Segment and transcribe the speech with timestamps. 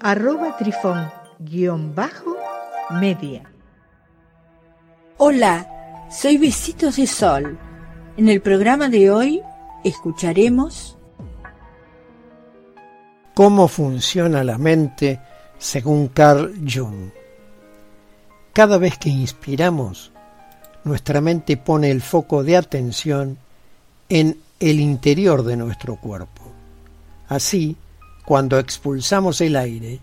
[0.00, 3.42] arroba trifón-media.
[5.18, 7.58] Hola, soy Besitos de Sol.
[8.16, 9.42] En el programa de hoy
[9.84, 10.96] escucharemos
[13.34, 15.20] cómo funciona la mente
[15.58, 17.10] según Carl Jung.
[18.52, 20.12] Cada vez que inspiramos,
[20.84, 23.38] nuestra mente pone el foco de atención
[24.08, 26.42] en el interior de nuestro cuerpo.
[27.28, 27.76] Así,
[28.26, 30.00] cuando expulsamos el aire,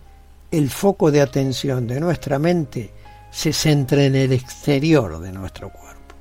[0.50, 2.92] el foco de atención de nuestra mente
[3.30, 6.16] se centra en el exterior de nuestro cuerpo.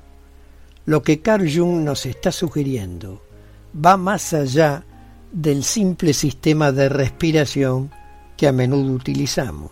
[0.85, 3.23] Lo que Carl Jung nos está sugiriendo
[3.75, 4.85] va más allá
[5.31, 7.93] del simple sistema de respiración
[8.37, 9.71] que a menudo utilizamos.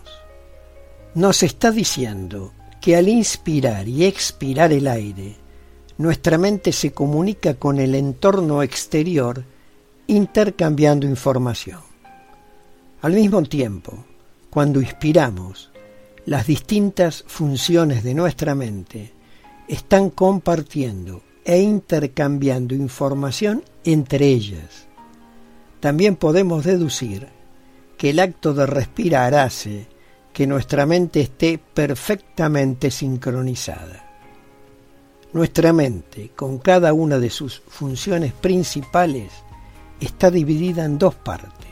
[1.15, 5.35] Nos está diciendo que al inspirar y expirar el aire,
[5.97, 9.43] nuestra mente se comunica con el entorno exterior
[10.07, 11.90] intercambiando información.
[13.01, 14.05] Al mismo tiempo,
[14.51, 15.71] cuando inspiramos,
[16.27, 19.11] las distintas funciones de nuestra mente
[19.67, 24.85] están compartiendo e intercambiando información entre ellas.
[25.79, 27.27] También podemos deducir
[27.97, 29.87] que el acto de respirar hace
[30.31, 34.05] que nuestra mente esté perfectamente sincronizada.
[35.33, 39.31] Nuestra mente, con cada una de sus funciones principales,
[39.99, 41.70] está dividida en dos partes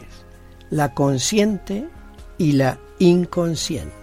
[0.69, 1.87] la consciente
[2.37, 3.93] y la inconsciente.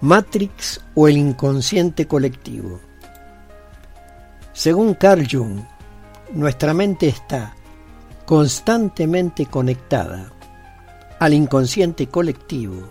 [0.00, 2.80] Matrix o el inconsciente colectivo.
[4.52, 5.60] Según Carl Jung,
[6.32, 7.54] nuestra mente está
[8.26, 10.32] constantemente conectada
[11.18, 12.90] al inconsciente colectivo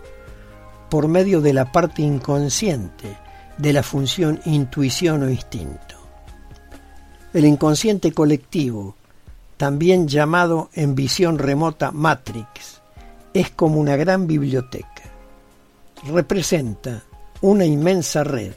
[0.90, 3.18] por medio de la parte inconsciente
[3.58, 5.96] de la función intuición o instinto.
[7.34, 8.96] El inconsciente colectivo
[9.58, 12.82] también llamado en visión remota Matrix,
[13.34, 15.04] es como una gran biblioteca.
[16.08, 17.04] Representa
[17.42, 18.54] una inmensa red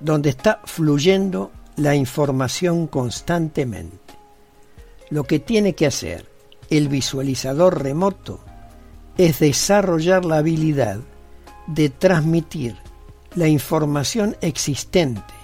[0.00, 4.14] donde está fluyendo la información constantemente.
[5.10, 6.26] Lo que tiene que hacer
[6.70, 8.40] el visualizador remoto
[9.16, 10.98] es desarrollar la habilidad
[11.66, 12.76] de transmitir
[13.34, 15.34] la información existente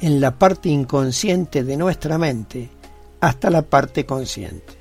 [0.00, 2.70] en la parte inconsciente de nuestra mente
[3.26, 4.74] hasta la parte consciente.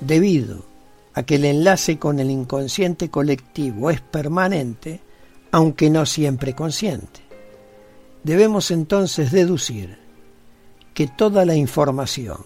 [0.00, 0.66] Debido
[1.14, 5.00] a que el enlace con el inconsciente colectivo es permanente,
[5.52, 7.20] aunque no siempre consciente.
[8.22, 9.96] Debemos entonces deducir
[10.92, 12.44] que toda la información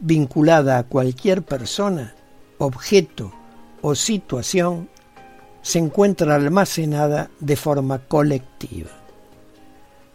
[0.00, 2.16] vinculada a cualquier persona,
[2.58, 3.32] objeto
[3.82, 4.88] o situación
[5.62, 8.90] se encuentra almacenada de forma colectiva.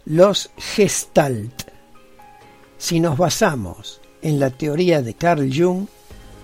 [0.04, 1.62] Los gestalt.
[2.76, 5.86] Si nos basamos en la teoría de Carl Jung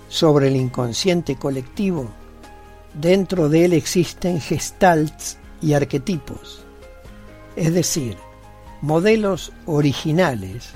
[0.08, 2.08] sobre el inconsciente colectivo,
[2.94, 6.64] dentro de él existen gestalts y arquetipos,
[7.56, 8.16] es decir,
[8.82, 10.70] modelos originales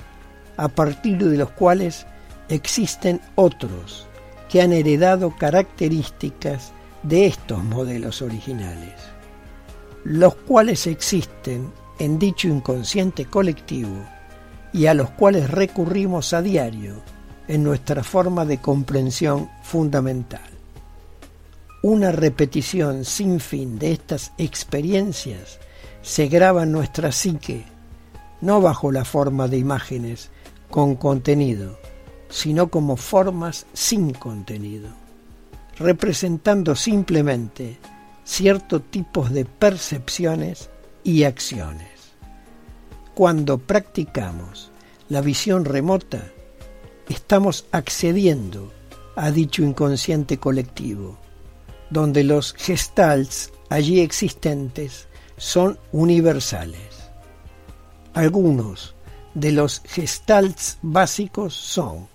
[0.57, 2.05] a partir de los cuales
[2.49, 4.07] existen otros
[4.49, 6.73] que han heredado características
[7.03, 8.93] de estos modelos originales,
[10.03, 14.05] los cuales existen en dicho inconsciente colectivo
[14.73, 17.01] y a los cuales recurrimos a diario
[17.47, 20.49] en nuestra forma de comprensión fundamental.
[21.83, 25.59] Una repetición sin fin de estas experiencias
[26.01, 27.65] se graba en nuestra psique,
[28.39, 30.29] no bajo la forma de imágenes
[30.69, 31.77] con contenido,
[32.29, 34.89] sino como formas sin contenido,
[35.77, 37.77] representando simplemente
[38.23, 40.69] ciertos tipos de percepciones
[41.03, 42.00] y acciones.
[43.13, 44.71] Cuando practicamos
[45.09, 46.31] la visión remota,
[47.09, 48.71] estamos accediendo
[49.17, 51.17] a dicho inconsciente colectivo,
[51.89, 57.09] donde los gestalts allí existentes son universales.
[58.13, 58.95] Algunos
[59.33, 62.07] de los gestalts básicos son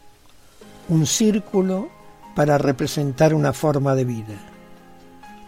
[0.88, 1.90] un círculo
[2.34, 4.38] para representar una forma de vida,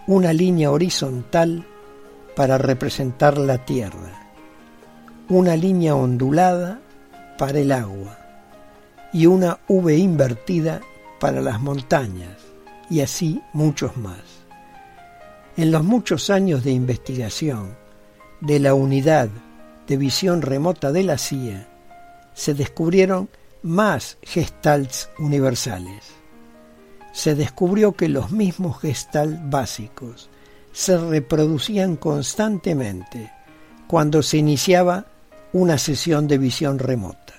[0.07, 1.67] una línea horizontal
[2.37, 4.28] para representar la tierra,
[5.31, 6.81] una línea ondulada
[7.37, 8.19] para el agua
[9.13, 10.81] y una V invertida
[11.21, 12.37] para las montañas
[12.89, 14.23] y así muchos más.
[15.57, 17.77] En los muchos años de investigación
[18.41, 19.29] de la unidad
[19.87, 21.69] de visión remota de la CIA,
[22.33, 23.29] se descubrieron
[23.63, 26.05] más gestalts universales.
[27.13, 30.31] Se descubrió que los mismos gestalt básicos
[30.73, 33.33] se reproducían constantemente
[33.89, 35.07] cuando se iniciaba
[35.53, 37.35] una sesión de visión remota.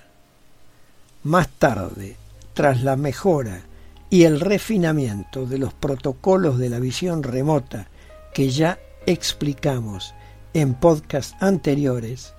[1.22, 2.16] Más tarde,
[2.54, 3.62] tras la mejora
[4.08, 7.88] y el refinamiento de los protocolos de la visión remota
[8.34, 10.14] que ya explicamos
[10.54, 12.34] en podcasts anteriores,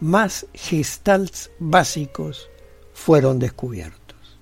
[0.00, 2.50] más gestalts básicos
[2.92, 4.38] fueron descubiertos.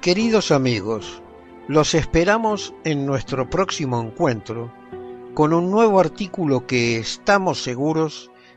[0.00, 1.20] Queridos amigos,
[1.68, 4.72] los esperamos en nuestro próximo encuentro
[5.34, 8.29] con un nuevo artículo que estamos seguros